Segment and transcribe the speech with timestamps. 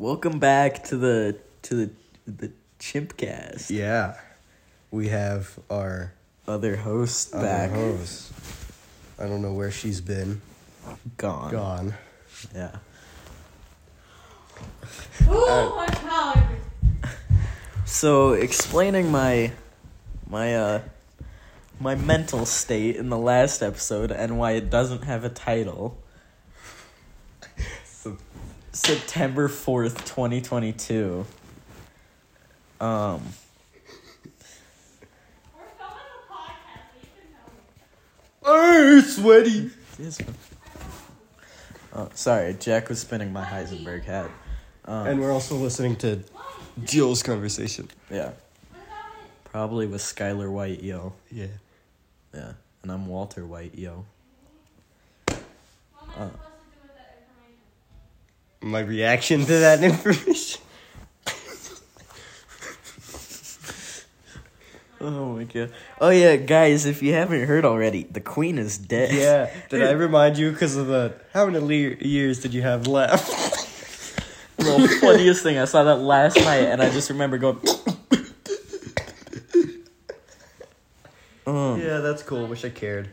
[0.00, 1.90] Welcome back to the to the
[2.24, 3.68] the Chimpcast.
[3.68, 4.14] Yeah.
[4.90, 6.14] We have our
[6.48, 7.70] Other host other back.
[7.70, 8.32] host.
[9.18, 10.40] I don't know where she's been.
[11.18, 11.50] Gone.
[11.50, 11.94] Gone.
[12.54, 12.76] Yeah.
[15.28, 16.46] Oh my god.
[17.84, 19.52] So explaining my
[20.26, 20.80] my uh
[21.78, 25.99] my mental state in the last episode and why it doesn't have a title.
[28.72, 31.26] September 4th, 2022.
[32.80, 33.20] Um
[35.54, 37.38] We're filming a podcast, so you can know.
[38.44, 39.70] oh, sweaty.
[41.92, 44.30] Oh, sorry, Jack was spinning my Heisenberg hat.
[44.84, 46.20] Um, And we're also listening to
[46.84, 47.88] Jill's conversation.
[48.10, 48.30] yeah,
[49.44, 51.12] probably with Skylar White, yo.
[51.30, 51.46] Yeah.
[52.32, 52.52] Yeah,
[52.84, 54.06] and I'm Walter White, yo.
[55.26, 56.30] What
[58.62, 60.60] My reaction to that information.
[65.02, 65.72] Oh my god.
[65.98, 69.14] Oh yeah, guys, if you haven't heard already, the queen is dead.
[69.14, 69.50] Yeah.
[69.70, 73.26] Did I remind you because of the how many le- years did you have left?
[74.58, 77.58] the funniest thing, I saw that last night, and I just remember going.
[81.46, 82.46] Um, yeah, that's cool.
[82.46, 83.08] Wish I cared.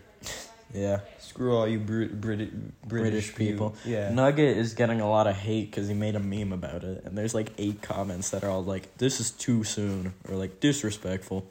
[0.73, 0.99] yeah,
[1.37, 2.49] Screw all you Brit- British
[2.87, 3.75] British people.
[3.85, 4.09] Yeah.
[4.09, 7.15] Nugget is getting a lot of hate because he made a meme about it, and
[7.15, 11.45] there's like eight comments that are all like, "This is too soon," or like disrespectful.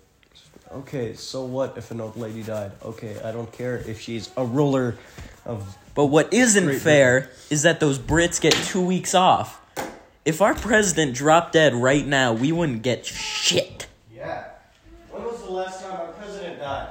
[0.72, 2.72] Okay, so what if an old lady died?
[2.84, 4.96] Okay, I don't care if she's a ruler
[5.44, 5.78] of.
[5.94, 9.60] But what isn't Great fair is that those Brits get two weeks off.
[10.24, 13.86] If our president dropped dead right now, we wouldn't get shit.
[14.12, 14.46] Yeah.
[15.12, 16.88] When was the last time our president died?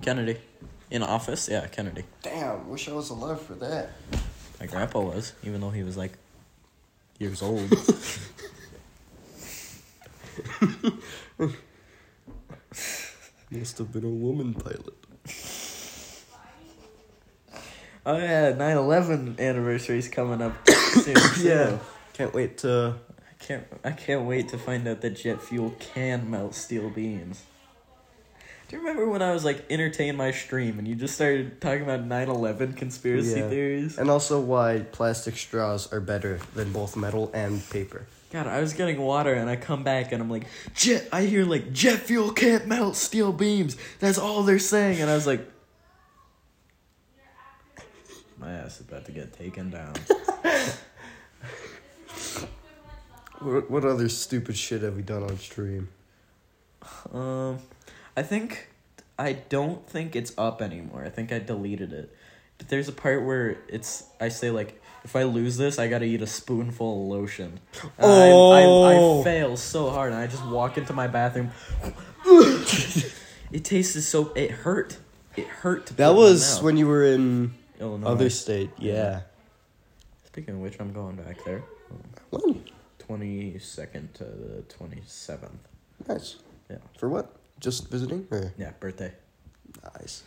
[0.00, 0.38] Kennedy.
[0.90, 1.48] In office?
[1.48, 2.04] Yeah, Kennedy.
[2.22, 3.90] Damn, wish I was alive for that.
[4.58, 6.12] My grandpa was, even though he was like
[7.18, 7.70] years old.
[13.50, 14.94] Must have been a woman pilot.
[18.06, 21.14] oh yeah, 9/11 anniversary is coming up soon.
[21.14, 21.48] too.
[21.48, 21.78] Yeah.
[22.12, 22.96] Can't wait to.
[23.18, 27.42] I can't I can't wait to find out that jet fuel can melt steel beams.
[28.70, 31.82] Do you remember when I was like entertain my stream and you just started talking
[31.82, 33.48] about 9/11 conspiracy Yeah.
[33.48, 33.98] theories?
[33.98, 38.06] And also why plastic straws are better than both metal and paper.
[38.30, 41.08] God, I was getting water and I come back and I'm like, jet.
[41.12, 43.76] I hear like jet fuel can't melt steel beams.
[43.98, 45.44] That's all they're saying, and I was like,
[48.38, 49.94] my ass is about to get taken down.
[53.40, 55.88] What, what other stupid shit have we done on stream?
[57.10, 57.58] Um,
[58.20, 58.68] I think
[59.18, 61.02] I don't think it's up anymore.
[61.06, 62.14] I think I deleted it.
[62.58, 66.04] But there's a part where it's I say like if I lose this, I gotta
[66.04, 67.60] eat a spoonful of lotion.
[67.96, 69.20] And I, I, Oh.
[69.22, 71.50] I fail so hard, and I just walk into my bathroom.
[73.50, 74.32] it tasted so.
[74.34, 74.98] It hurt.
[75.36, 75.86] It hurt.
[75.86, 78.06] To That was when you were in Illinois.
[78.10, 78.68] other state.
[78.76, 79.22] Yeah.
[80.26, 81.62] Speaking of which, I'm going back there.
[82.28, 82.64] When?
[82.98, 85.66] Twenty second to the twenty seventh.
[86.06, 86.36] Nice.
[86.68, 86.76] Yeah.
[86.98, 87.34] For what?
[87.60, 88.26] Just visiting?
[88.30, 88.52] Or?
[88.56, 89.12] Yeah, birthday.
[90.00, 90.22] Nice.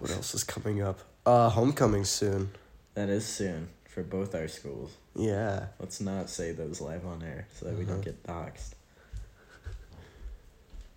[0.00, 1.00] What else is coming up?
[1.24, 2.50] Uh, homecoming soon.
[2.94, 4.92] That is soon for both our schools.
[5.14, 5.66] Yeah.
[5.78, 8.02] Let's not say those live on air so that we don't Uh-huh.
[8.04, 8.74] get doxxed.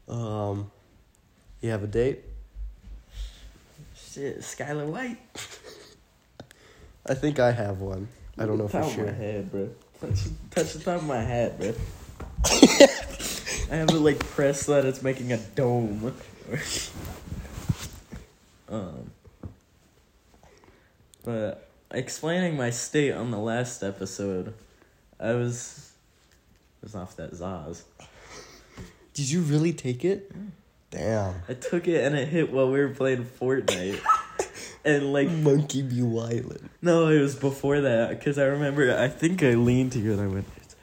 [0.07, 0.71] Um,
[1.61, 2.23] you have a date?
[3.95, 5.19] Shit, Skylar White.
[7.05, 8.07] I think I have one.
[8.37, 9.69] I don't know for top of my head, bro.
[9.99, 10.19] Touch,
[10.49, 11.73] touch the top of my head, bro.
[13.71, 16.13] I have it like press that it's making a dome.
[18.69, 19.11] um,
[21.23, 24.53] but explaining my state on the last episode,
[25.17, 25.93] I was
[26.83, 27.83] was off that Zaz.
[29.13, 30.29] Did you really take it?
[30.89, 31.35] Damn.
[31.47, 34.01] I took it and it hit while we were playing Fortnite.
[34.83, 36.67] And like Monkey be wildin'.
[36.81, 40.21] no, it was before that because I remember I think I leaned to you and
[40.21, 40.75] I went, "It's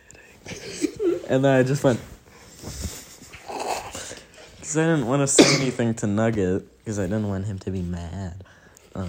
[0.87, 1.99] hitting," and then I just went
[4.69, 7.71] because I didn't want to say anything to Nugget because I didn't want him to
[7.71, 8.45] be mad.
[8.95, 9.09] Um,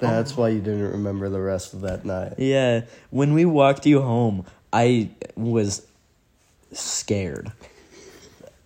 [0.00, 2.36] That's why you didn't remember the rest of that night.
[2.38, 5.86] yeah, when we walked you home, I was
[6.72, 7.52] scared.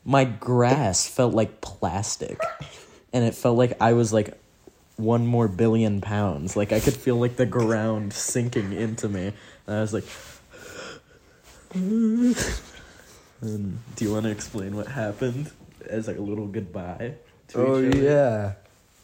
[0.04, 2.38] My grass felt like plastic,
[3.12, 4.40] and it felt like I was like
[4.94, 6.56] one more billion pounds.
[6.56, 9.32] Like I could feel like the ground sinking into me.
[9.66, 10.04] And I was like,
[13.40, 15.50] and do you want to explain what happened
[15.88, 17.14] as like a little goodbye?
[17.48, 18.02] To Oh each other?
[18.02, 18.52] yeah.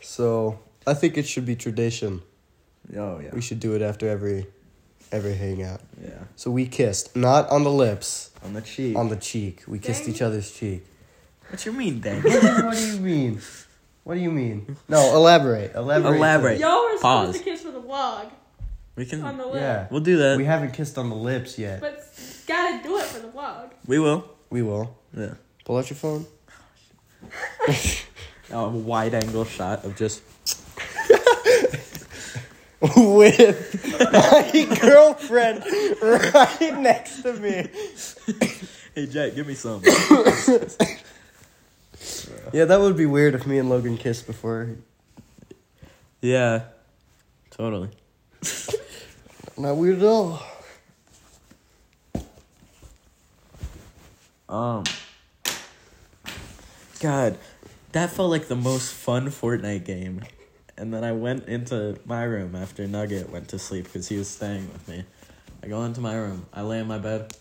[0.00, 2.22] So I think it should be tradition
[2.96, 3.30] Oh yeah.
[3.32, 4.46] We should do it after every
[5.12, 5.80] every hangout.
[6.02, 6.10] Yeah.
[6.36, 8.96] So we kissed, not on the lips, On the cheek.
[8.96, 9.62] on the cheek.
[9.68, 10.14] We kissed Dang.
[10.14, 10.84] each other's cheek.
[11.50, 12.22] what you mean, dang?
[12.22, 13.40] what do you mean?
[14.04, 14.76] What do you mean?
[14.88, 15.74] No, elaborate.
[15.76, 16.16] Elaborate.
[16.16, 16.58] Elaborate.
[16.58, 17.38] Y'all were supposed Pause.
[17.38, 18.30] to kiss for the vlog
[18.96, 19.22] we can.
[19.22, 19.60] on the lip.
[19.60, 19.86] Yeah.
[19.90, 20.36] We'll do that.
[20.36, 21.80] We We, haven't kissed on the lips yet.
[21.80, 22.02] But
[22.46, 23.70] gotta do it for the vlog.
[23.86, 24.28] We will.
[24.50, 24.96] We will.
[25.16, 25.34] Yeah.
[25.64, 26.26] Pull out your phone.
[28.54, 30.20] Oh, a wide angle shot of just.
[32.82, 35.64] With my girlfriend
[36.02, 37.68] right next to me.
[38.94, 39.80] Hey Jack, give me some.
[42.52, 44.76] Yeah, that would be weird if me and Logan kissed before.
[46.20, 46.64] yeah.
[47.52, 47.88] Totally.
[49.56, 50.42] Not weird at all.
[54.52, 54.84] Um.
[57.00, 57.38] God,
[57.92, 60.22] that felt like the most fun Fortnite game.
[60.76, 64.28] And then I went into my room after Nugget went to sleep because he was
[64.28, 65.04] staying with me.
[65.62, 66.44] I go into my room.
[66.52, 67.34] I lay in my bed.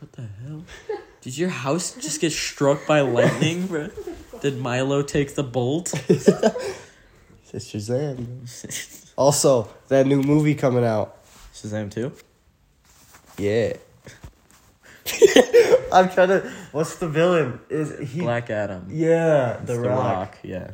[0.00, 0.64] What the hell?
[1.22, 3.88] Did your house just get struck by lightning, bro?
[4.42, 5.92] Did Milo take the bolt?
[7.52, 9.10] It's Shazam.
[9.16, 11.16] Also, that new movie coming out.
[11.52, 12.12] Shazam 2?
[13.38, 13.72] Yeah.
[15.92, 16.52] I'm trying to.
[16.72, 17.60] What's the villain?
[17.68, 18.20] Is he?
[18.20, 18.86] Black Adam.
[18.88, 20.38] Yeah, It's the, rock.
[20.42, 20.70] Yeah.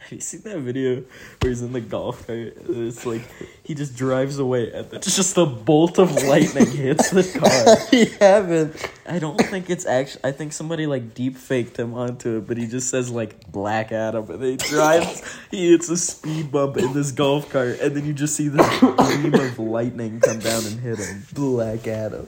[0.00, 1.04] Have you seen that video
[1.40, 2.54] where he's in the golf cart?
[2.68, 3.22] It's like
[3.62, 7.86] he just drives away, and then just a bolt of lightning hits the car.
[7.90, 8.90] he haven't.
[9.06, 10.24] I don't think it's actually.
[10.24, 13.92] I think somebody like deep faked him onto it, but he just says like Black
[13.92, 15.22] Adam, and he drives.
[15.50, 18.80] he hits a speed bump in this golf cart, and then you just see this
[18.80, 21.24] beam of lightning come down and hit him.
[21.34, 22.26] Black Adam.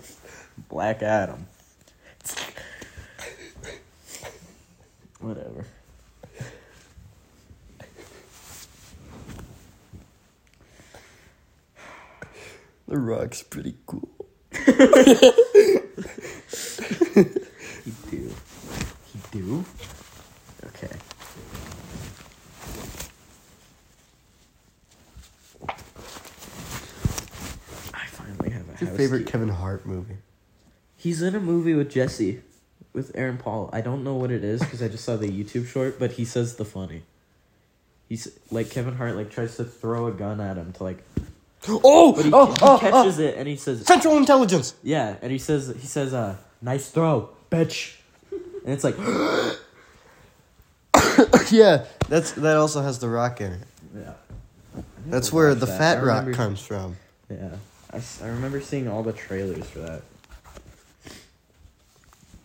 [0.69, 1.47] Black Adam.
[5.21, 5.65] Whatever.
[12.89, 14.09] The rock's pretty cool.
[17.85, 18.31] He do.
[19.07, 19.65] He do?
[20.67, 20.97] Okay.
[27.95, 29.27] I finally have a What's your house favorite.
[29.27, 30.17] Kevin Hart movie?
[31.03, 32.43] He's in a movie with Jesse,
[32.93, 33.69] with Aaron Paul.
[33.73, 36.25] I don't know what it is because I just saw the YouTube short, but he
[36.25, 37.03] says the funny.
[38.09, 41.03] He's like Kevin Hart like tries to throw a gun at him to like,
[41.69, 44.75] Oh, but he, oh, he oh, catches it and he says, Central Intelligence.
[44.85, 47.97] yeah, and he says he says uh nice throw, bitch,
[48.31, 48.97] and it's like
[51.51, 53.61] yeah, that's that also has the rock in it.
[53.97, 54.13] yeah.
[55.07, 55.79] That's where the that.
[55.79, 56.97] Fat Rock comes from.
[57.29, 57.57] Yeah,
[57.93, 60.03] I, I remember seeing all the trailers for that.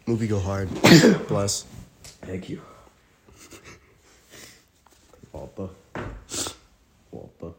[0.07, 0.69] Movie go hard.
[1.27, 1.65] Bless.
[2.21, 2.61] Thank you.
[5.33, 5.69] Walpa.
[7.13, 7.53] Walpa.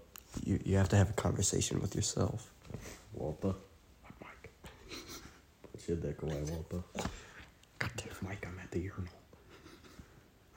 [0.45, 2.51] You you have to have a conversation with yourself.
[3.19, 3.55] Walpa.
[4.23, 4.51] Mike.
[5.71, 6.83] Put your dick away, Walpa.
[7.79, 9.13] God damn, Mike, I'm at the urinal.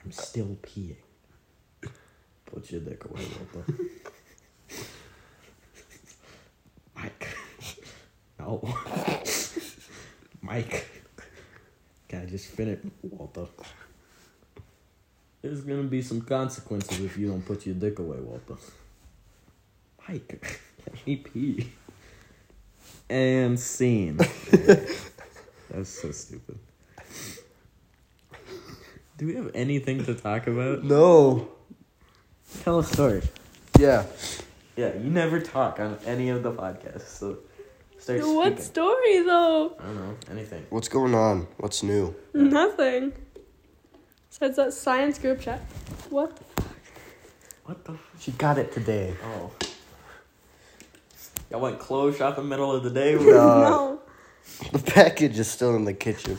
[0.04, 0.96] I'm still peeing.
[2.46, 3.88] Put your dick away, Walpa.
[6.96, 7.28] Mike.
[8.40, 8.60] No.
[10.42, 10.91] Mike.
[12.32, 13.46] Just finish, Walter?
[15.42, 18.56] There's gonna be some consequences if you don't put your dick away, Walter.
[20.08, 21.70] Mike, let me pee.
[23.10, 24.16] And scene.
[25.70, 26.58] That's so stupid.
[29.18, 30.86] Do we have anything to talk about?
[30.86, 31.50] No.
[32.64, 33.24] Tell a story.
[33.78, 34.06] Yeah.
[34.78, 37.40] Yeah, you never talk on any of the podcasts, so
[38.02, 38.64] start What speaking.
[38.64, 39.76] story though?
[39.80, 40.66] I don't know, anything.
[40.70, 41.48] What's going on?
[41.58, 42.14] What's new?
[42.34, 43.14] Nothing.
[44.30, 45.60] Besides that science group chat.
[46.10, 46.36] What?
[46.36, 46.64] the
[47.66, 47.94] What the?
[47.94, 49.14] F- She got it today.
[49.24, 49.52] oh.
[51.50, 53.16] Y'all went clothes shopping middle of the day?
[53.20, 53.26] No.
[53.26, 54.00] no.
[54.72, 56.38] The package is still in the kitchen.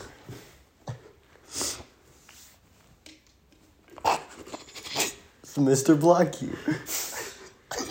[5.43, 5.99] It's Mr.
[5.99, 6.49] Blocky.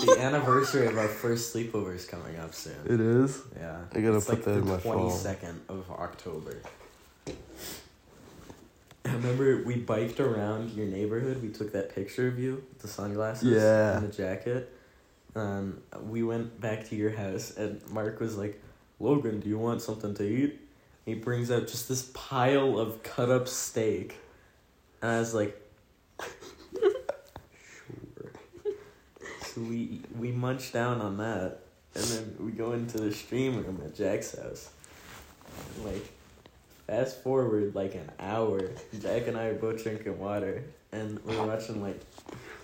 [0.06, 2.75] the anniversary of our first sleepover is coming up soon.
[2.87, 3.40] It is.
[3.56, 3.78] Yeah.
[3.92, 5.11] I gotta it's put like that the in my phone.
[5.11, 6.59] 22nd of October.
[7.28, 7.32] I
[9.12, 11.42] remember, we biked around your neighborhood.
[11.42, 13.97] We took that picture of you with the sunglasses Yeah.
[13.99, 14.73] and the jacket.
[15.35, 18.61] Um, we went back to your house, and Mark was like,
[19.00, 20.61] Logan, do you want something to eat?
[21.06, 24.16] He brings out just this pile of cut up steak.
[25.00, 25.59] And I was like,
[26.21, 26.92] sure.
[29.40, 31.59] So we, we munch down on that,
[31.94, 34.71] and then we go into the stream room at Jack's house.
[35.76, 36.09] And like,
[36.87, 41.82] fast forward like an hour, Jack and I are both drinking water, and we're watching
[41.82, 42.00] like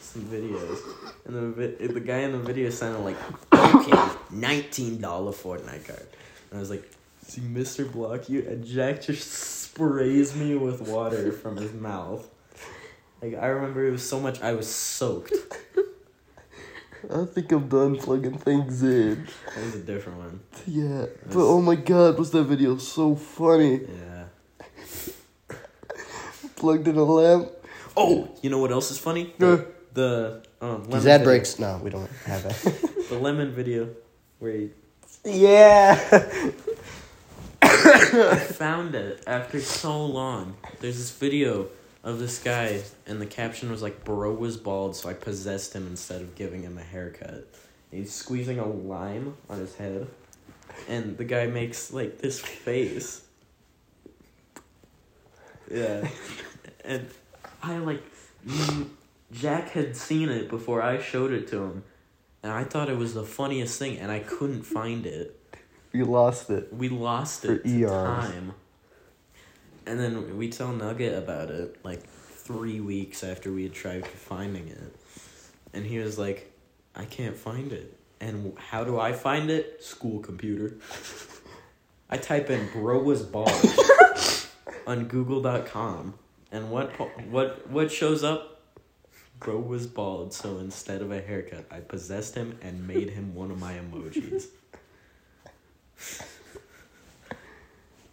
[0.01, 0.79] some videos,
[1.27, 3.17] and the vi- the guy in the video sounded like,
[3.53, 6.07] okay, nineteen dollar Fortnite card.
[6.51, 6.91] And I was like,
[7.27, 12.29] see, Mister Block you, and Jack just sprays me with water from his mouth.
[13.21, 15.35] Like I remember it was so much I was soaked.
[17.13, 19.27] I think I'm done plugging things in.
[19.55, 20.41] That was a different one.
[20.67, 23.81] Yeah, but oh my god, was that video so funny?
[23.83, 24.25] Yeah.
[26.57, 27.51] Plugged in a lamp.
[27.97, 29.33] Oh, you know what else is funny?
[29.39, 29.57] No.
[29.57, 31.25] The, the um, lemon These ad video.
[31.25, 31.59] breaks?
[31.59, 32.85] No, we don't have it.
[33.09, 33.89] The lemon video
[34.39, 34.71] where he
[35.25, 35.99] yeah.
[37.63, 40.57] I found it after so long.
[40.81, 41.69] There's this video
[42.09, 45.87] of this guy, and the caption was like, "Bro was bald, so I possessed him
[45.87, 47.47] instead of giving him a haircut."
[47.91, 50.07] He's squeezing a lime on his head,
[50.89, 53.23] and the guy makes like this face.
[55.71, 56.09] Yeah,
[56.85, 57.09] and
[57.63, 58.03] I like
[58.47, 58.89] mm,
[59.31, 61.85] Jack had seen it before I showed it to him,
[62.43, 65.35] and I thought it was the funniest thing, and I couldn't find it.
[65.93, 66.73] You lost it.
[66.73, 67.91] We lost For it to eons.
[67.93, 68.55] time.
[69.89, 74.69] And then we tell Nugget about it like three weeks after we had tried finding
[74.69, 74.95] it.
[75.73, 76.53] And he was like,
[76.95, 77.99] I can't find it.
[78.21, 79.83] And how do I find it?
[79.83, 80.77] School computer.
[82.11, 83.51] I type in bro was bald
[84.87, 86.15] on google.com.
[86.53, 86.91] And what
[87.31, 88.61] what what shows up?
[89.41, 93.51] Bro was bald, so instead of a haircut, I possessed him and made him one
[93.51, 94.47] of my emojis.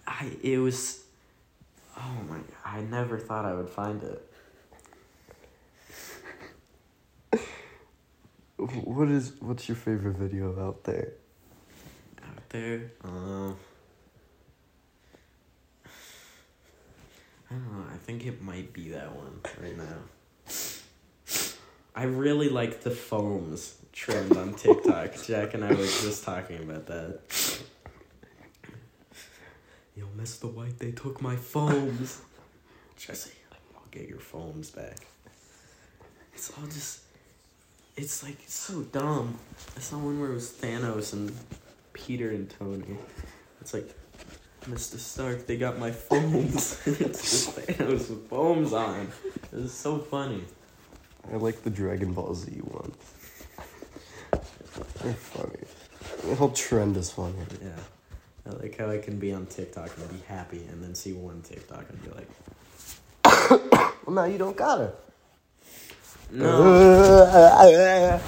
[0.07, 1.04] I it was
[1.97, 4.31] oh my I never thought I would find it.
[8.57, 9.33] What is?
[9.41, 11.13] What's your favorite video out there?
[12.23, 12.91] Out there.
[13.03, 13.55] Um
[17.49, 19.99] I don't know, I think it might be that one right now.
[21.95, 25.23] I really like the foams trend on TikTok.
[25.23, 27.21] Jack and I were just talking about that.
[29.95, 30.51] Yo, Mr.
[30.51, 32.21] White, they took my foams.
[32.97, 33.31] Jesse,
[33.75, 34.97] I'll get your foams back.
[36.33, 37.01] It's all just.
[37.95, 39.39] It's like it's so dumb.
[39.77, 41.31] I saw one where it was Thanos and
[41.93, 42.97] Peter and Tony.
[43.61, 43.89] It's like,
[44.63, 44.99] Mr.
[44.99, 46.81] Stark, they got my foams.
[46.85, 49.07] it's just Thanos with foams on.
[49.53, 50.43] It was so funny.
[51.31, 52.95] I like the Dragon Ball Z ones.
[55.01, 55.63] They're funny.
[56.27, 57.35] The whole trend is funny.
[57.61, 57.69] Yeah.
[58.47, 61.41] I like how I can be on TikTok and be happy and then see one
[61.41, 62.29] TikTok and be like,
[64.05, 64.95] Well, now you don't got it.
[66.31, 68.21] no.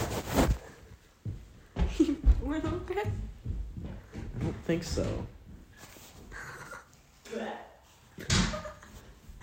[2.41, 3.03] We're okay.
[3.03, 5.05] I don't think so.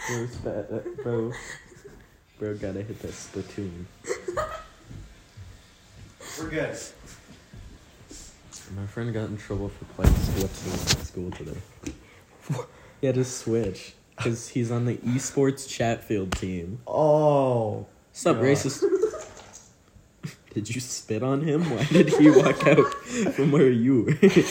[0.07, 1.33] Bro, spat, uh, bro,
[2.39, 3.85] bro, gotta hit that splatoon.
[6.41, 6.77] We're good.
[8.77, 11.57] My friend got in trouble for playing Splatoon at school today.
[13.01, 16.81] he had to switch because he's on the esports Chatfield team.
[16.87, 17.87] oh.
[18.13, 18.45] Sup, God.
[18.45, 18.83] racist?
[20.55, 21.69] Did you spit on him?
[21.69, 22.87] Why did he walk out
[23.35, 24.29] from where you were?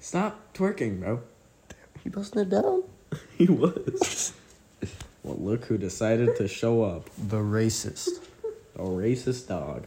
[0.00, 1.20] Stop twerking, bro.
[2.04, 2.84] You busting it down?
[3.38, 4.32] He was.
[5.22, 7.08] Well, look who decided to show up.
[7.16, 8.08] The racist.
[8.76, 9.84] A racist dog.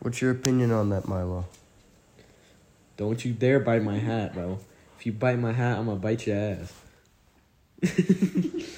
[0.00, 1.46] What's your opinion on that, Milo?
[2.96, 4.58] Don't you dare bite my hat, bro.
[4.98, 6.72] If you bite my hat, I'm gonna bite your ass.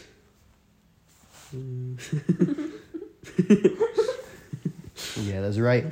[5.22, 5.84] Yeah, that's right.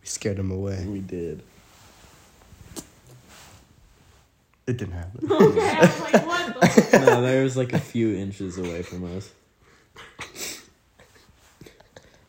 [0.00, 0.84] we scared him away.
[0.84, 1.44] We did.
[4.66, 5.30] It didn't happen.
[5.30, 6.98] Okay, I was like, what the?
[7.06, 9.30] No, there was like a few inches away from us.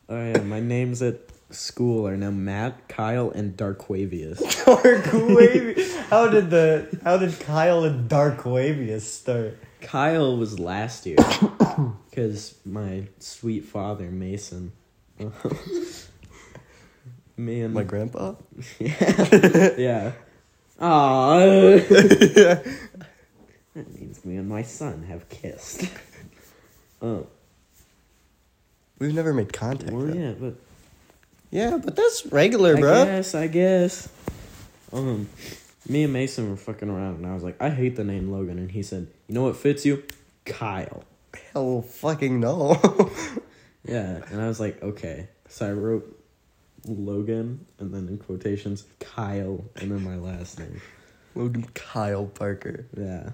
[0.07, 1.17] Oh yeah, my names at
[1.49, 4.39] school are now Matt, Kyle, and Darkwavius.
[6.09, 9.57] how did the how did Kyle and Darkwavius start?
[9.81, 11.17] Kyle was last year
[12.09, 14.73] because my sweet father Mason.
[17.39, 18.33] Me and My grandpa?
[18.79, 18.89] yeah.
[19.77, 20.11] yeah.
[20.81, 21.87] Aww.
[23.75, 25.85] that means me and my son have kissed.
[27.01, 27.27] Oh,
[28.99, 29.89] We've never made contact.
[29.93, 30.13] well, though.
[30.13, 30.55] yeah, but
[31.49, 33.05] Yeah, but that's regular, I bro.
[33.05, 34.09] guess, I guess.
[34.91, 35.29] Um,
[35.87, 38.59] me and Mason were fucking around, and I was like, I hate the name Logan,
[38.59, 40.03] and he said, You know what fits you?
[40.43, 41.05] Kyle.
[41.53, 42.75] Hell, fucking no.
[43.85, 45.29] Yeah, and I was like, okay.
[45.47, 46.21] So I wrote
[46.85, 50.81] Logan and then in quotations Kyle and then my last name.
[51.35, 52.85] Logan Kyle Parker.
[52.97, 53.31] Yeah.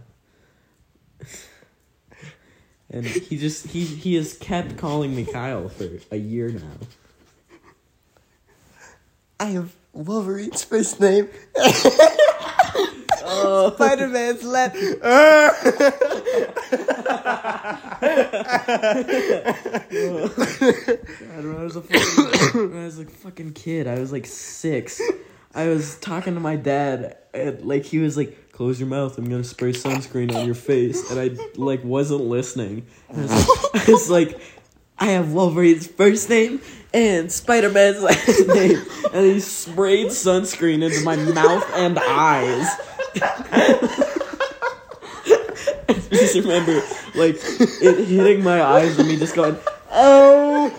[2.89, 6.87] And he just he he has kept calling me Kyle for a year now.
[9.39, 11.29] I have Wolverine's first name.
[13.27, 14.75] Oh, Spider Man's left.
[14.75, 15.51] God,
[21.43, 25.01] when I was a fucking, when I was a fucking kid, I was like six.
[25.53, 29.17] I was talking to my dad, and like he was like, "Close your mouth.
[29.17, 32.85] I'm gonna spray sunscreen on your face," and I like wasn't listening.
[33.11, 34.39] I was like, I, was like,
[34.99, 36.61] I have Wolverine's first name
[36.93, 38.81] and Spider Man's last name,
[39.13, 42.67] and he sprayed sunscreen into my mouth and eyes.
[43.21, 43.79] I
[46.11, 46.81] just remember
[47.15, 47.37] like
[47.81, 49.57] it hitting my eyes and me just going,
[49.91, 50.71] oh,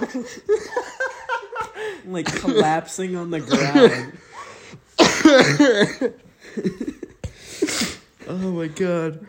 [2.07, 4.12] like collapsing on the ground.
[8.28, 9.25] Oh my god.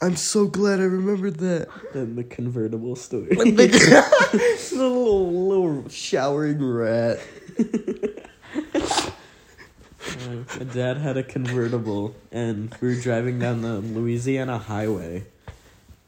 [0.00, 1.66] I'm so glad I remembered that.
[1.92, 3.26] And the convertible story.
[3.34, 7.18] the little little showering rat.
[10.28, 15.24] My dad had a convertible, and we were driving down the Louisiana highway,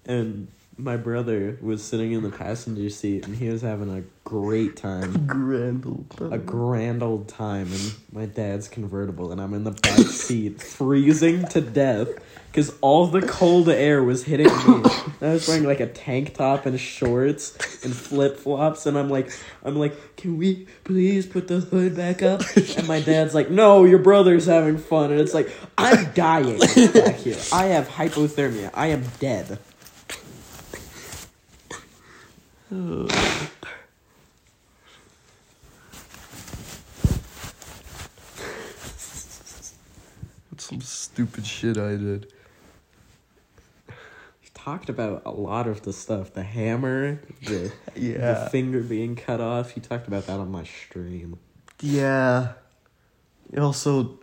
[0.04, 0.48] and
[0.82, 5.26] my brother was sitting in the passenger seat, and he was having a great time.
[5.26, 6.32] Grand old time.
[6.32, 7.80] a grand old time in
[8.12, 12.08] my dad's convertible, and I'm in the back seat, freezing to death
[12.50, 14.90] because all the cold air was hitting me.
[15.20, 19.08] And I was wearing like a tank top and shorts and flip flops, and I'm
[19.08, 19.30] like,
[19.62, 22.42] I'm like, can we please put the hood back up?
[22.76, 27.16] And my dad's like, no, your brother's having fun, and it's like, I'm dying back
[27.16, 27.38] here.
[27.52, 28.70] I have hypothermia.
[28.74, 29.58] I am dead.
[40.50, 42.32] What's some stupid shit I did.
[43.88, 46.32] We've talked about a lot of the stuff.
[46.34, 48.44] The hammer, the Yeah.
[48.44, 49.76] the finger being cut off.
[49.76, 51.38] You talked about that on my stream.
[51.80, 52.52] Yeah.
[53.50, 54.20] He also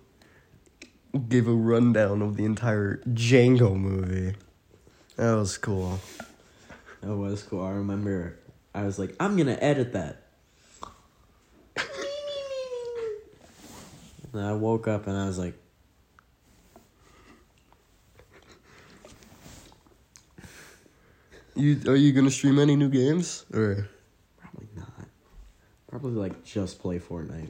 [1.28, 4.36] gave a rundown of the entire Django movie.
[5.16, 6.00] That was cool.
[7.02, 7.64] That was cool.
[7.64, 8.40] I remember
[8.74, 10.24] I was like, I'm gonna edit that.
[14.34, 15.56] and I woke up and I was like,
[21.58, 23.90] You are you gonna stream any new games or?
[24.38, 25.08] probably not.
[25.90, 27.50] Probably like just play Fortnite.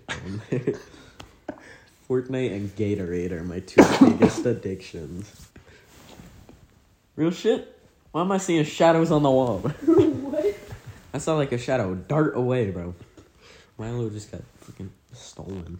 [2.10, 5.50] Fortnite and Gatorade are my two biggest addictions.
[7.18, 7.77] Real shit?
[8.18, 9.60] Why am I seeing shadows on the wall?
[9.86, 10.56] what?
[11.14, 12.96] I saw like a shadow dart away, bro.
[13.78, 15.80] My Milo just got freaking stolen.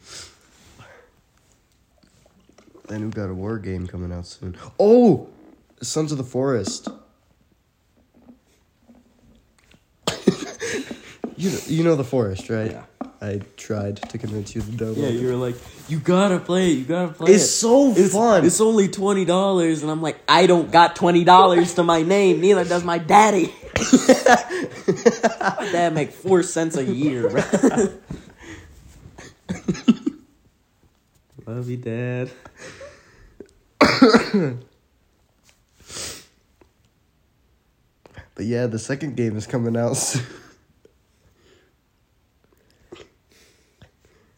[2.90, 4.56] That new got a War game coming out soon.
[4.80, 5.30] Oh,
[5.82, 6.90] Sons of the Forest.
[11.38, 12.72] You know, you know the Forest, right?
[12.72, 12.84] Yeah.
[13.22, 14.98] I tried to convince you to download.
[14.98, 15.56] Yeah, you were like,
[15.90, 17.48] you gotta play it, you gotta play It's it.
[17.48, 18.46] so It's, fun.
[18.46, 22.42] It's only twenty dollars, and I'm like, I don't got twenty dollars to my name.
[22.42, 23.54] Neither does my daddy.
[23.78, 27.30] my dad make four cents a year.
[31.48, 32.30] Love you, dad.
[38.36, 40.24] But yeah, the second game is coming out soon.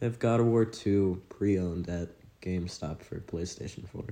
[0.00, 2.08] They have God of War two pre-owned at
[2.40, 4.06] GameStop for PlayStation Four.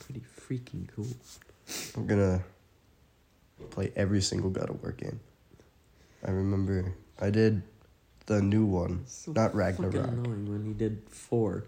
[0.00, 1.06] Pretty freaking cool.
[1.96, 2.42] I'm gonna
[3.70, 5.20] play every single God of War game.
[6.26, 7.62] I remember I did
[8.26, 9.94] the new one, So not Ragnarok.
[9.94, 11.64] annoying when he did four,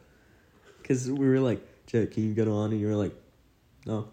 [0.83, 2.73] because we were like, Jet, can you get on?
[2.73, 3.15] And you were like,
[3.87, 4.09] no,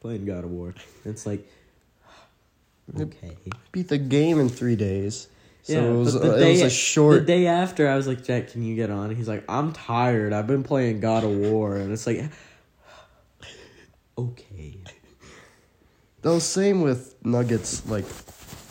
[0.00, 0.68] playing God of War.
[0.68, 1.44] And it's like,
[3.00, 3.36] okay.
[3.72, 5.26] Beat the game in three days.
[5.64, 7.96] So yeah, it was, but the uh, day, it was a the day after, I
[7.96, 9.14] was like, Jack, can you get on?
[9.16, 10.34] He's like, I'm tired.
[10.34, 12.22] I've been playing God of War, and it's like,
[14.18, 14.76] okay.
[16.20, 18.04] Though same with Nuggets, like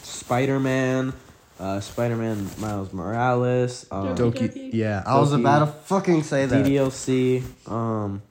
[0.03, 1.13] Spider Man,
[1.59, 4.69] uh, Spider Man Miles Morales, um, Doki Doki.
[4.71, 6.63] Yeah, I was about to fucking say that.
[6.63, 8.21] DDLC, um,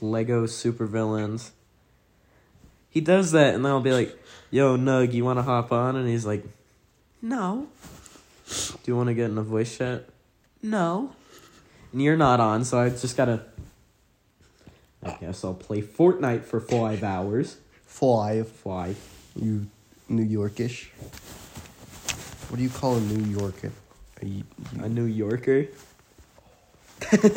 [0.00, 1.50] Lego Supervillains.
[2.88, 5.94] He does that, and then I'll be like, "Yo, Nug, you want to hop on?"
[5.94, 6.44] And he's like,
[7.22, 7.68] "No."
[8.46, 10.04] Do you want to get in a voice chat?
[10.62, 11.12] No.
[11.92, 13.42] And you're not on, so I just gotta.
[15.02, 17.56] I guess I'll play Fortnite for five hours.
[17.86, 18.48] Five.
[18.48, 18.98] Five.
[19.36, 19.66] You
[20.08, 20.88] New Yorkish.
[22.50, 23.72] What do you call a New Yorker?
[24.20, 24.44] Are you,
[24.80, 25.66] A New Yorker.
[27.10, 27.32] what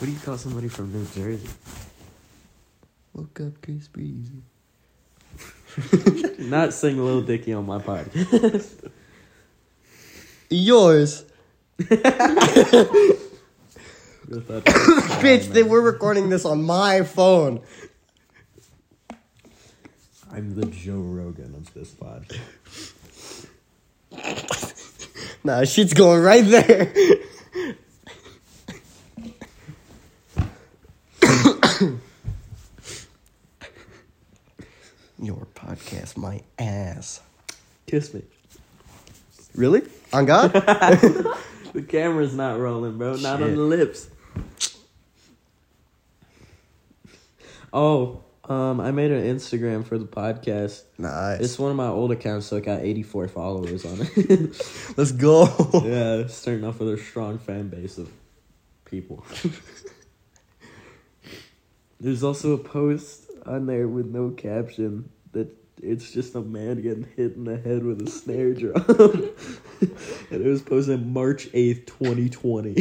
[0.00, 1.48] do you call somebody from New Jersey?
[3.12, 4.42] woke up Chris Breezy.
[6.38, 8.90] Not sing Lil Dicky on my podcast.
[10.50, 11.24] Yours.
[11.78, 12.02] Bitch,
[14.26, 17.60] Bitch, they were recording this on my phone.
[20.32, 22.26] I'm the Joe Rogan of this pod.
[25.42, 26.92] Nah, shit's going right there.
[35.22, 37.20] Your podcast, my ass.
[37.86, 38.22] Kiss me.
[39.54, 39.82] Really?
[40.12, 40.52] On God?
[41.72, 43.14] The camera's not rolling, bro.
[43.14, 44.10] Not on the lips.
[47.72, 50.82] Oh, um, I made an Instagram for the podcast.
[50.98, 51.38] nice.
[51.38, 54.56] It's one of my old accounts, so it got 84 followers on it.
[54.96, 55.44] Let's go.
[55.84, 58.10] yeah, starting off with a strong fan base of
[58.84, 59.24] people.
[62.00, 67.06] There's also a post on there with no caption that it's just a man getting
[67.16, 68.84] hit in the head with a snare drum.
[70.30, 72.74] and it was posted March 8th, 2020.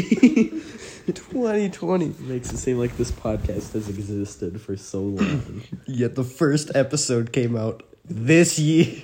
[1.13, 2.05] 2020.
[2.19, 5.63] Makes it seem like this podcast has existed for so long.
[5.87, 9.01] Yet the first episode came out this year.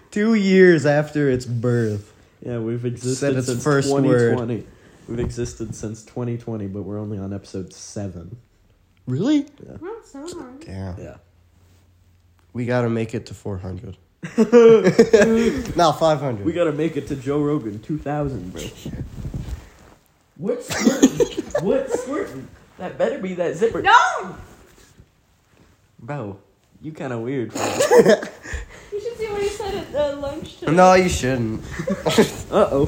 [0.10, 2.12] Two years after its birth.
[2.40, 4.36] Yeah, we've existed its since first word.
[4.36, 4.66] 2020.
[5.08, 8.36] We've existed since 2020, but we're only on episode 7.
[9.06, 9.46] Really?
[9.80, 10.60] Not so hard.
[10.60, 10.98] Damn.
[10.98, 11.16] Yeah.
[12.56, 13.98] We gotta make it to 400.
[15.76, 16.42] now 500.
[16.42, 18.62] We gotta make it to Joe Rogan 2000, bro.
[20.38, 21.44] What's squirting?
[21.60, 22.48] What's squirting?
[22.78, 23.82] That better be that zipper.
[23.82, 24.36] No!
[25.98, 26.38] Bro,
[26.80, 27.52] you kind of weird.
[28.90, 30.72] You should see what he said at uh, lunch today.
[30.72, 31.62] no, you shouldn't.
[32.50, 32.86] Uh oh.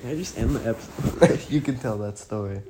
[0.00, 1.50] Can I just end the episode?
[1.50, 2.62] you can tell that story.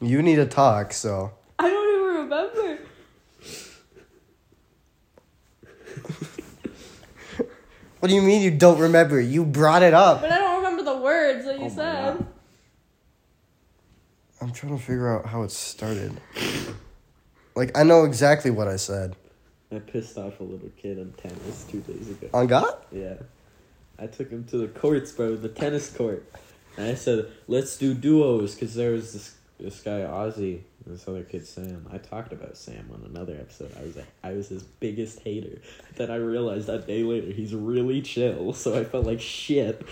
[0.00, 1.32] You need to talk, so.
[1.58, 2.78] I don't even remember.
[8.06, 9.20] What do you mean you don't remember?
[9.20, 10.20] You brought it up.
[10.20, 12.26] But I don't remember the words that you Oh said.
[14.40, 16.12] I'm trying to figure out how it started.
[17.56, 19.16] Like, I know exactly what I said.
[19.72, 22.28] I pissed off a little kid on tennis two days ago.
[22.32, 22.76] On God?
[22.92, 23.14] Yeah.
[23.98, 26.32] I took him to the courts, bro, the tennis court.
[26.76, 31.06] And I said, let's do duos, because there was this, this guy, Ozzy, and this
[31.08, 31.86] other kid, Sam.
[31.92, 33.72] I talked about Sam on another episode.
[33.78, 35.60] I was like, I was his biggest hater.
[35.96, 39.86] Then I realized that day later, he's really chill, so I felt like shit.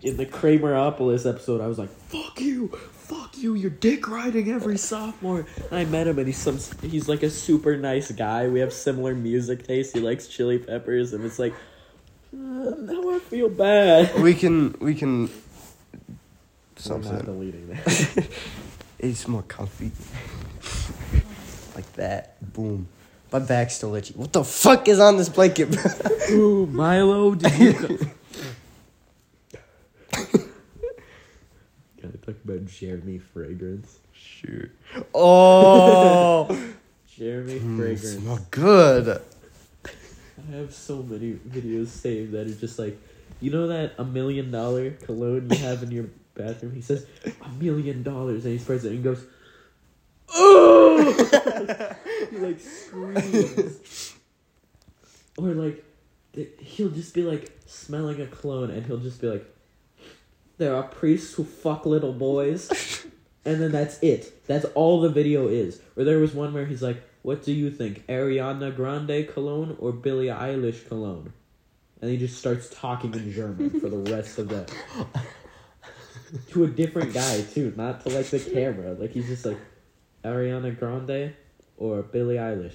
[0.00, 4.78] In the Krameropolis episode, I was like, fuck you, fuck you, you're dick riding every
[4.78, 5.44] sophomore.
[5.70, 8.46] And I met him, and he's some, he's like a super nice guy.
[8.46, 9.94] We have similar music taste.
[9.94, 11.52] He likes chili peppers, and it's like,
[12.32, 14.22] uh, now I feel bad.
[14.22, 15.28] We can, we can.
[16.04, 17.24] I'm not Something.
[17.24, 18.28] deleting that.
[18.98, 19.92] It's more comfy.
[21.74, 22.36] like that.
[22.52, 22.88] Boom.
[23.32, 24.14] My back's still itchy.
[24.14, 25.76] What the fuck is on this blanket?
[26.30, 27.72] Ooh, Milo, did you?
[30.12, 30.28] Co-
[32.02, 33.98] Gotta talk about Jeremy Fragrance.
[34.12, 34.70] Shoot.
[35.14, 36.46] Oh!
[37.16, 38.22] Jeremy Mm, Fragrance.
[38.22, 39.20] smell good.
[39.86, 42.96] I have so many videos saved that are just like,
[43.40, 46.06] you know that a million dollar cologne you have in your
[46.38, 46.74] bathroom?
[46.74, 49.24] He says, a million dollars, and he sprays it and goes,
[50.30, 51.96] oh!
[52.30, 54.14] he like screams.
[55.36, 55.84] Or like,
[56.60, 59.44] he'll just be like smelling a cologne and he'll just be like,
[60.58, 63.06] there are priests who fuck little boys.
[63.44, 64.46] And then that's it.
[64.46, 65.80] That's all the video is.
[65.96, 69.92] Or there was one where he's like, "What do you think, Ariana Grande cologne or
[69.92, 71.32] Billie Eilish cologne?"
[72.02, 74.70] And he just starts talking in German for the rest of that.
[76.50, 78.92] to a different guy too, not to like the camera.
[78.92, 79.58] Like he's just like,
[80.24, 81.34] Ariana Grande
[81.76, 82.74] or Billie Eilish.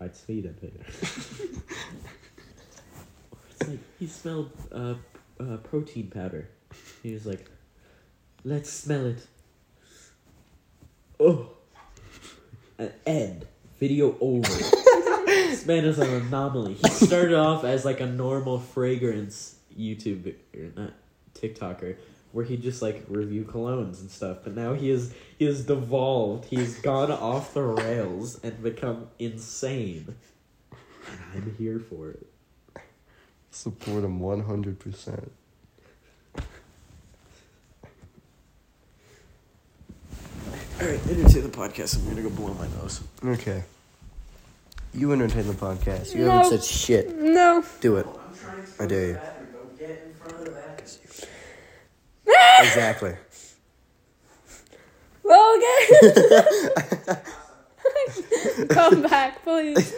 [0.00, 0.84] I'd speed it later.
[3.50, 4.94] it's like he smelled uh,
[5.40, 6.48] uh, protein powder.
[7.02, 7.50] He was like,
[8.44, 9.26] "Let's smell it."
[11.18, 11.50] Oh.
[12.78, 13.46] An end.
[13.80, 14.48] Video over.
[15.26, 16.74] this man is an anomaly.
[16.74, 20.92] He started off as like a normal fragrance YouTube or not
[21.34, 21.96] TikToker
[22.36, 26.44] where he just like review colognes and stuff, but now he is he has devolved.
[26.44, 30.14] He's gone off the rails and become insane.
[31.10, 32.26] And I'm here for it.
[33.50, 35.30] Support him 100%.
[40.78, 41.96] All right, into the podcast.
[41.96, 43.00] I'm gonna go blow my nose.
[43.24, 43.64] Okay.
[44.92, 46.14] You entertain the podcast.
[46.14, 46.32] You No.
[46.42, 47.18] haven't said shit.
[47.18, 47.64] No.
[47.80, 48.06] Do it.
[48.78, 49.18] I dare you.
[52.26, 53.16] Exactly.
[55.24, 55.78] Logan!
[58.68, 59.94] Come back, please.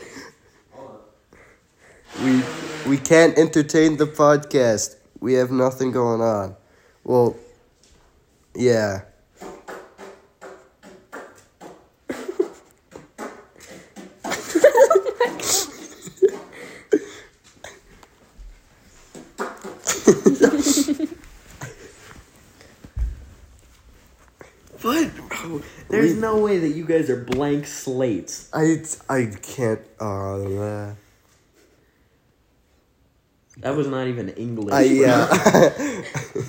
[2.23, 2.43] We
[2.87, 4.97] we can't entertain the podcast.
[5.21, 6.57] We have nothing going on.
[7.05, 7.37] Well,
[8.55, 9.03] yeah.
[26.39, 28.49] No way that you guys are blank slates.
[28.53, 29.81] I I can't.
[30.01, 30.95] Uh,
[33.59, 34.73] That was not even English.
[34.73, 36.43] I yeah.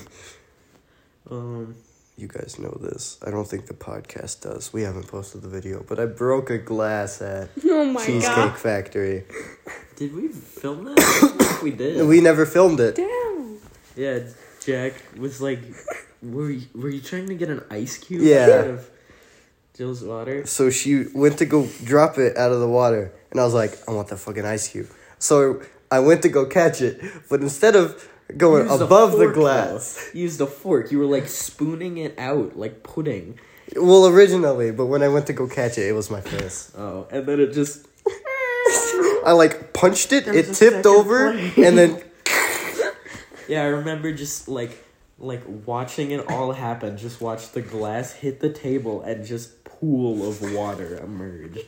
[1.32, 1.76] Um,
[2.18, 3.20] you guys know this.
[3.26, 4.74] I don't think the podcast does.
[4.74, 8.58] We haven't posted the video, but I broke a glass at Oh my Cheesecake god.
[8.58, 9.26] Factory.
[9.96, 10.98] did we film that?
[11.00, 12.08] I think we did.
[12.08, 12.96] We never filmed it.
[12.96, 13.60] Damn.
[13.96, 14.20] Yeah,
[14.66, 15.60] Jack was like,
[16.24, 18.48] "Were you, were you trying to get an ice cube Yeah.
[18.64, 18.90] out of
[19.80, 23.46] Jill's water?" So she went to go drop it out of the water, and I
[23.46, 24.88] was like, I want that fucking ice cube.
[25.20, 29.34] So I went to go catch it, but instead of going Used above the fork,
[29.36, 30.20] glass, though.
[30.20, 30.92] Used a fork.
[30.92, 33.40] You were like spooning it out like pudding.
[33.76, 36.72] well, originally, but when I went to go catch it, it was my face.
[36.78, 37.88] Oh, and then it just
[39.26, 41.58] I like punched it, There's it tipped over, plate.
[41.66, 42.04] and then
[43.48, 44.72] Yeah, I remember just like
[45.20, 46.98] like watching it all happen.
[46.98, 51.60] Just watch the glass hit the table and just pool of water emerged.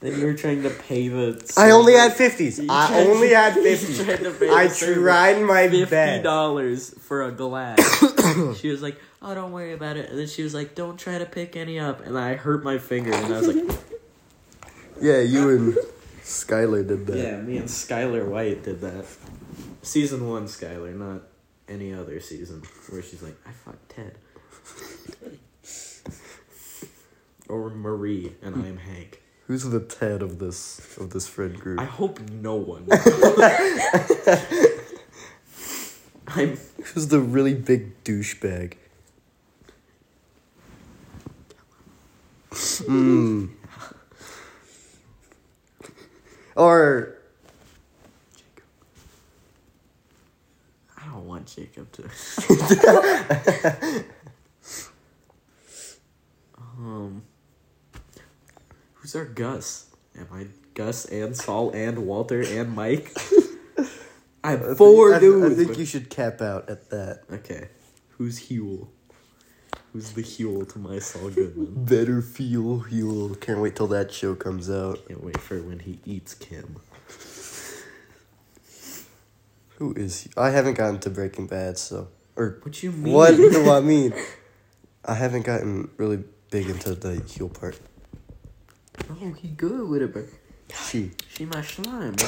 [0.00, 1.40] Then you were trying to pay the.
[1.56, 2.58] I only server- had fifties.
[2.60, 4.04] I tried- only had fifties.
[4.04, 6.22] tried to pay I tried my Fifty best.
[6.24, 7.78] dollars for a glass.
[8.58, 11.18] she was like, "Oh, don't worry about it." And then she was like, "Don't try
[11.18, 13.78] to pick any up." And I hurt my finger, and I was like,
[15.00, 15.76] Yeah, you and
[16.22, 17.16] Skylar did that.
[17.16, 19.04] "Yeah, me and Skylar White did that."
[19.82, 21.22] Season one, Skylar, not
[21.72, 24.18] any other season where she's like, "I fucked Ted."
[27.48, 29.22] or Marie, and I am Hank.
[29.46, 31.80] Who's the Ted of this of this friend group?
[31.80, 32.86] I hope no one.
[36.28, 36.58] I'm
[36.94, 38.74] Who's the really big douchebag?
[42.86, 43.46] Hmm.
[46.54, 47.16] Or
[50.98, 52.02] I don't want Jacob to.
[56.78, 57.22] um,
[58.94, 59.86] who's our Gus?
[60.18, 63.12] Am I Gus and Saul and Walter and Mike?
[64.44, 65.52] I I have think- four I, dudes.
[65.52, 67.22] I think but- you should cap out at that.
[67.32, 67.68] Okay,
[68.18, 68.88] who's Huell?
[69.92, 71.84] Who's the Huell to my Saul Goodman?
[71.84, 73.34] Better feel heal.
[73.36, 75.06] Can't wait till that show comes out.
[75.06, 76.76] Can't wait for when he eats Kim.
[79.82, 80.30] Who is he?
[80.36, 83.12] I haven't gotten to Breaking Bad, so or What you mean?
[83.12, 84.14] what do I mean?
[85.04, 87.80] I haven't gotten really big into the heel part.
[89.10, 90.22] Oh, he good with it, but
[90.88, 91.10] She.
[91.34, 92.14] she my slime.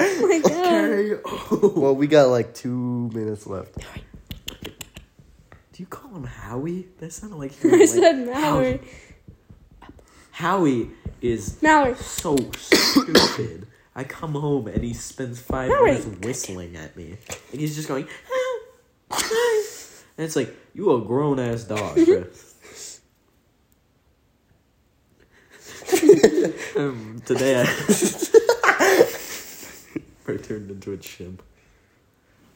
[0.00, 1.62] Oh my god.
[1.64, 1.80] Okay.
[1.80, 3.76] Well, we got like two minutes left.
[3.78, 6.86] Do you call him Howie?
[6.98, 8.80] That sounded like he I was said like, Mallory.
[10.38, 11.96] Howie is Mallory.
[11.96, 13.66] so stupid.
[13.96, 15.94] I come home and he spends five Mallory.
[15.94, 17.16] minutes whistling at me,
[17.50, 18.06] and he's just going.
[19.10, 19.20] and
[20.16, 22.24] it's like you a grown ass dog, bro.
[26.76, 27.64] um, today I,
[30.28, 31.42] I turned into a chimp.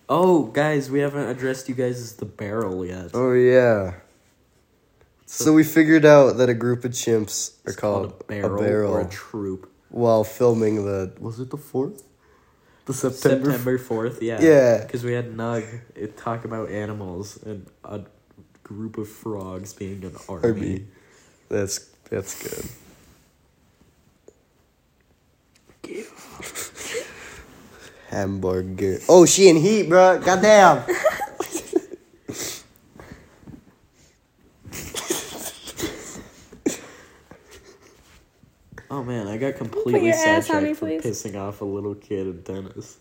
[0.09, 3.11] Oh, guys, we haven't addressed you guys as the barrel yet.
[3.15, 3.95] Oh yeah.
[5.35, 9.01] So we figured out that a group of chimps are It's called, a barrel, or
[9.01, 9.71] a troop.
[9.89, 12.03] while filming the was it the fourth?
[12.85, 13.47] The September.
[13.53, 14.41] September fourth, yeah.
[14.43, 14.85] Yeah.
[14.85, 15.65] Because we had Nug
[15.95, 18.03] it talk about animals and a
[18.63, 20.49] group of frogs being an army.
[20.49, 20.87] Army.
[21.49, 21.79] That's
[22.11, 22.71] that's good.
[28.11, 28.99] Hamburger.
[29.09, 30.19] Oh, she in heat, bro.
[30.21, 30.85] Goddamn.
[39.03, 42.29] Oh man, I got completely your ass sidetracked me, for pissing off a little kid
[42.29, 42.99] in tennis.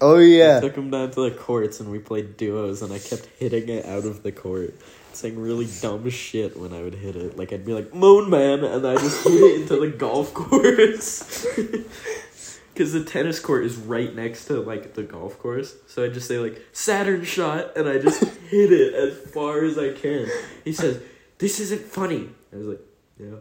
[0.00, 0.44] Oh yeah.
[0.44, 0.60] I yeah.
[0.60, 3.86] took him down to the courts and we played duos and I kept hitting it
[3.86, 4.74] out of the court.
[5.12, 7.38] Saying really dumb shit when I would hit it.
[7.38, 11.46] Like I'd be like, Moon Man and I just hit it into the golf course.
[12.74, 15.76] Cause the tennis court is right next to like the golf course.
[15.86, 19.78] So I just say like Saturn shot and I just hit it as far as
[19.78, 20.26] I can.
[20.64, 21.00] He says,
[21.38, 22.30] This isn't funny.
[22.52, 22.80] I was like,
[23.20, 23.36] Yeah.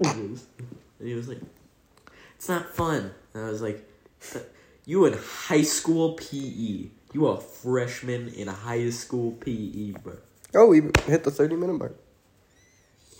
[0.00, 0.46] it is.
[0.98, 1.40] And he was like,
[2.36, 3.12] it's not fun.
[3.34, 3.88] And I was like,
[4.84, 6.88] you in high school PE.
[7.12, 10.16] You a freshman in high school PE, bro.
[10.54, 11.96] Oh, we hit the 30 minute mark.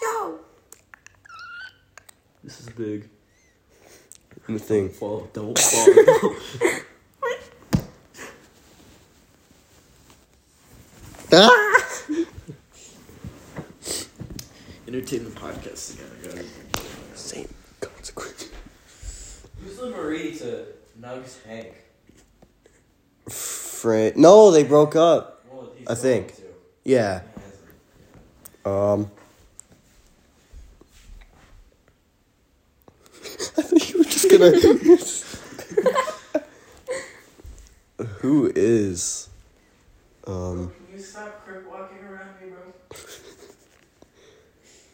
[0.00, 0.38] Yo!
[2.44, 3.08] This is big.
[4.46, 4.90] And the thing.
[4.90, 6.34] Fall, don't fall.
[11.32, 11.50] Ah!
[14.86, 16.50] Entertainment podcast together, guys.
[17.14, 17.48] Same
[17.96, 18.48] consequence.
[19.62, 20.66] Who's the Marie to
[21.00, 21.72] Nugs Hank?
[23.28, 25.42] Fra- no, they broke up.
[25.50, 26.34] Well, I think.
[26.84, 27.22] Yeah.
[28.64, 29.10] Um.
[33.58, 34.52] I think you were just gonna.
[38.20, 39.28] Who is?
[40.26, 40.72] Um.
[40.88, 42.65] Can you stop crip walking around me, bro?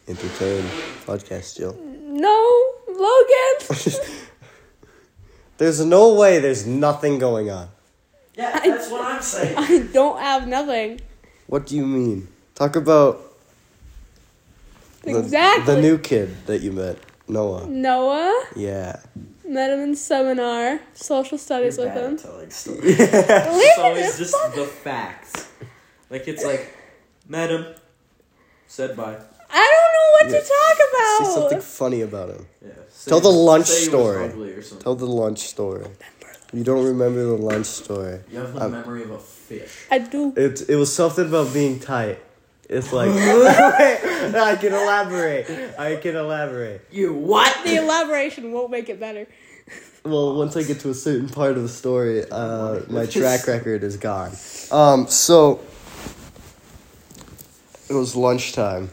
[0.07, 0.63] Entertain
[1.05, 1.77] podcast, Jill.
[2.01, 3.99] No, Logan.
[5.57, 6.39] There's no way.
[6.39, 7.69] There's nothing going on.
[8.35, 9.55] Yeah, that's what I'm saying.
[9.57, 10.99] I don't have nothing.
[11.47, 12.27] What do you mean?
[12.55, 13.21] Talk about
[15.03, 15.75] the, Exactly.
[15.75, 17.65] the new kid that you met, Noah.
[17.67, 18.97] Noah Yeah.
[19.47, 22.17] met him in seminar, social studies with him.
[22.17, 22.83] Telling stories.
[22.83, 25.47] Leave It's it always just the facts.
[26.09, 26.75] Like it's like,
[27.27, 27.65] met him,
[28.67, 29.17] said bye.
[29.55, 30.39] I don't know what Yeah.
[30.41, 31.33] to talk Say about.
[31.41, 32.45] something funny about him.
[32.65, 32.71] Yeah.
[33.05, 34.25] Tell the lunch say he was story.
[34.25, 34.61] ugly or.
[34.61, 35.85] Tell the lunch story.
[36.53, 38.19] You don't remember the lunch story.
[38.31, 39.71] You have the I'm- memory of a fish.
[39.91, 40.33] I do.
[40.35, 42.19] It it was something about being tight.
[42.69, 43.09] It's like
[44.49, 45.45] I can elaborate.
[45.77, 46.81] I can elaborate.
[46.91, 47.51] You what?
[47.65, 49.27] The elaboration won't make it better.
[50.05, 53.85] Well, once I get to a certain part of the story, uh, my track record
[53.85, 54.33] is gone.
[54.69, 55.61] Um, so
[57.89, 58.89] it was lunchtime.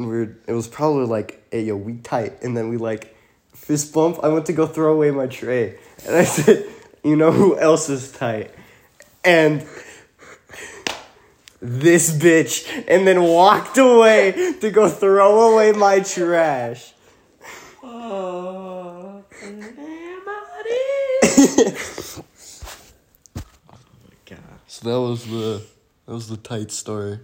[0.00, 3.14] And we are it was probably like, hey yo, we tight, and then we like
[3.52, 4.18] fist bump.
[4.22, 6.64] I went to go throw away my tray, and I said,
[7.04, 8.50] you know who else is tight?
[9.22, 9.66] And
[11.60, 16.94] this bitch, and then walked away to go throw away my trash.
[17.82, 19.52] Oh, oh
[23.36, 24.38] my god.
[24.66, 25.62] So that was the
[26.06, 27.18] that was the tight story.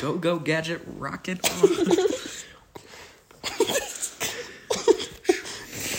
[0.00, 1.68] Go go gadget rocket on.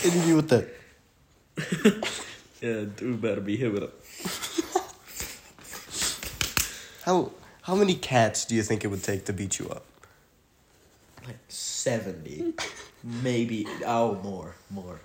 [0.00, 0.68] Hit you with that.
[2.62, 3.90] yeah, dude better be hit with a
[7.04, 7.32] How
[7.62, 9.84] how many cats do you think it would take to beat you up?
[11.26, 12.54] like 70
[13.04, 15.00] maybe oh more more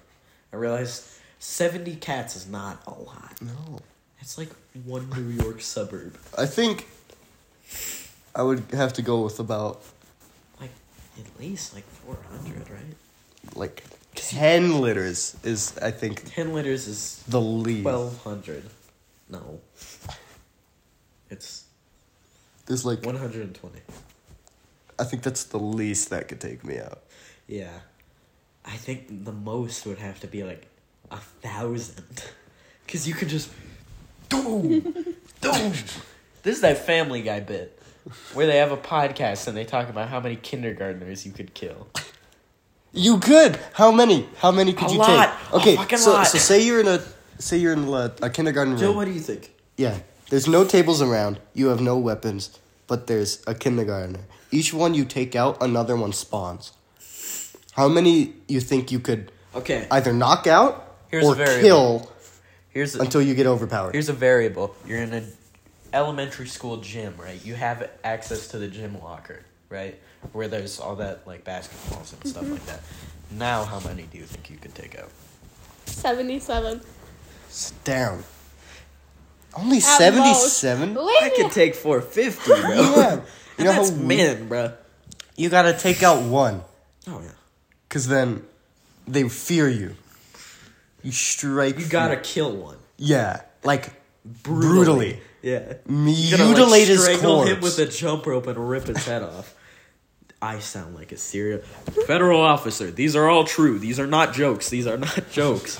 [0.54, 1.04] i realized
[1.40, 3.80] 70 cats is not a lot No.
[4.22, 4.50] it's like
[4.86, 6.88] one new york suburb I think
[8.36, 9.82] I would have to go with about
[10.60, 10.72] like
[11.18, 12.82] at least like 400 right?
[13.56, 13.84] like
[14.16, 17.86] ten liters is I think 10 liters is the least.
[17.86, 18.64] 1200
[19.30, 19.60] no.
[21.30, 21.66] It's
[22.66, 23.80] There's like 120
[25.00, 27.02] I think that's the least that could take me out.
[27.48, 27.80] yeah.
[28.68, 30.66] I think the most would have to be like
[31.12, 32.24] a thousand.
[32.86, 33.50] Because you could just
[34.30, 34.80] boom!
[35.42, 35.74] Boom!
[36.44, 37.82] This is that family guy bit
[38.34, 41.88] where they have a podcast and they talk about how many kindergartners you could kill
[42.94, 43.60] You could.
[43.74, 44.30] How many?
[44.38, 45.38] How many could A you lot.
[45.46, 45.54] take?
[45.54, 46.28] Okay, fucking so lot.
[46.28, 47.02] so say you're in a
[47.40, 48.96] say you're in a, a kindergarten Joe, room.
[48.96, 49.52] what do you think?
[49.78, 49.98] Yeah.
[50.30, 51.40] There's no tables around.
[51.54, 54.22] You have no weapons, but there's a kindergartner.
[54.52, 56.72] Each one you take out, another one spawns.
[57.74, 61.62] How many you think you could Okay, either knock out Here's or a variable.
[61.68, 62.12] kill
[62.70, 63.92] here's a, until you get overpowered?
[63.94, 64.74] here's a variable.
[64.88, 65.32] You're in an
[65.96, 67.44] elementary school gym, right?
[67.44, 70.00] You have access to the gym locker, right?
[70.34, 72.66] Where there's all that like basketballs and stuff like mm-hmm.
[72.68, 72.82] that.
[73.32, 75.10] Now, how many do you think you could take out?
[75.86, 76.82] 77.
[77.50, 78.24] Sit down.
[79.58, 80.94] Only At seventy-seven.
[80.94, 81.24] most.
[81.24, 82.62] I could take 450, bro.
[82.62, 82.76] Yeah.
[82.76, 83.22] You and
[83.60, 84.74] know that's how we- men, bro.
[85.38, 86.62] You gotta take out one,
[87.08, 87.32] Oh yeah.
[87.90, 88.44] cause then
[89.08, 89.96] they fear you.
[91.04, 91.78] You strike.
[91.78, 93.94] You gotta kill one Yeah, like
[94.26, 95.20] brutally.
[95.46, 95.76] Yeah.
[95.88, 99.54] Mutilate his strangle him with a jump rope and rip his head off.
[100.42, 101.60] I sound like a serial
[102.08, 102.90] federal officer.
[102.90, 103.78] These are all true.
[103.78, 104.70] These are not jokes.
[104.72, 105.80] These are not jokes.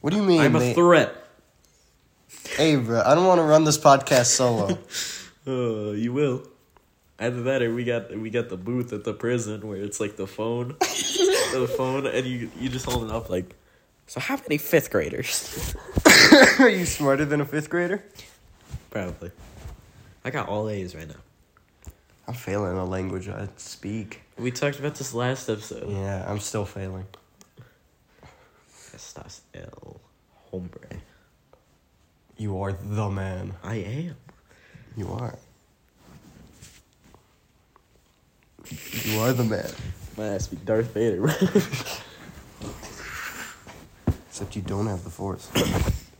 [0.00, 0.40] What do you mean?
[0.40, 1.14] I'm a threat.
[2.56, 4.76] hey, bro, I don't want to run this podcast solo.
[5.46, 6.46] Uh, you will.
[7.18, 10.16] Either that, or we got we got the booth at the prison where it's like
[10.16, 13.56] the phone, the phone, and you you just hold it up like.
[14.06, 15.74] So how many fifth graders?
[16.58, 18.04] Are you smarter than a fifth grader?
[18.90, 19.30] Probably.
[20.24, 21.14] I got all A's right now.
[22.26, 24.22] I'm failing a language I speak.
[24.38, 25.90] We talked about this last episode.
[25.90, 27.06] Yeah, I'm still failing.
[28.94, 30.00] Estás el
[30.50, 31.00] hombre.
[32.36, 33.54] You are the man.
[33.62, 34.16] I am.
[34.96, 35.38] You are.
[39.04, 39.70] You are the man.
[40.16, 41.24] My ass be Darth Vader.
[44.28, 45.50] Except you don't have the force.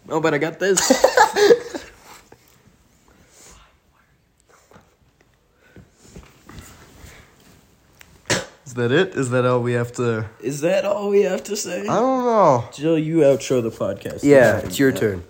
[0.08, 0.80] oh, but I got this.
[8.70, 9.16] Is that it?
[9.16, 10.26] Is that all we have to?
[10.40, 11.80] Is that all we have to say?
[11.80, 12.68] I don't know.
[12.72, 14.20] Jill, you outro the podcast.
[14.22, 15.24] Yeah, it's your turn.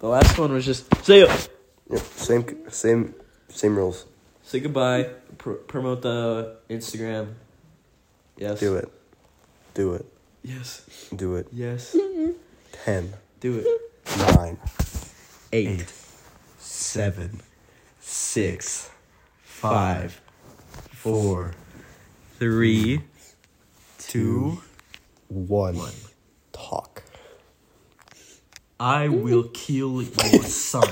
[0.00, 1.48] The last one was just say it.
[1.88, 3.14] Yep, same, same,
[3.48, 4.04] same rules.
[4.42, 5.08] Say goodbye.
[5.38, 7.32] Pr- promote the Instagram.
[8.36, 8.60] Yes.
[8.60, 8.92] Do it.
[9.72, 10.04] Do it.
[10.42, 10.84] Yes.
[11.16, 11.46] Do it.
[11.50, 11.96] Yes.
[12.84, 13.66] Ten, Do it.
[14.36, 14.58] nine,
[15.50, 15.90] Eight.
[16.58, 17.40] seven,
[18.00, 18.90] Six.
[19.44, 20.20] five,
[20.90, 21.52] four,
[22.42, 23.02] Three.
[23.98, 24.60] two,
[25.28, 25.78] one.
[26.52, 27.04] Talk.
[28.80, 30.88] I will kill your son.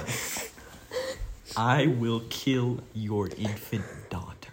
[1.57, 4.51] I will kill your infant daughter.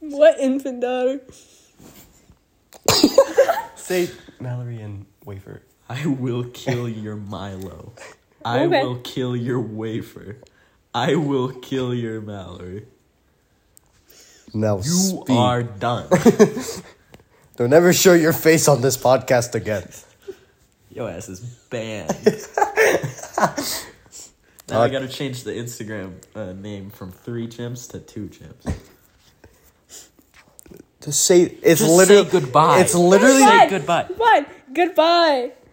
[0.00, 1.22] What infant daughter?
[3.76, 5.62] Say Mallory and Wafer.
[5.88, 7.94] I will kill your Milo.
[8.44, 8.82] I Okay.
[8.82, 10.36] will kill your wafer.
[10.94, 12.84] I will kill your Mallory.
[14.52, 15.30] Now You speak.
[15.30, 16.08] are done.
[17.56, 19.88] Don't ever show your face on this podcast again.
[20.90, 21.40] Your ass is
[21.70, 22.08] banned.
[24.68, 28.74] now I gotta change the Instagram uh, name from three chimps to two chimps.
[31.02, 32.80] To say it's Just literally say goodbye.
[32.80, 34.06] It's literally Say goodbye.
[34.08, 34.46] Goodbye.
[34.72, 35.52] Goodbye.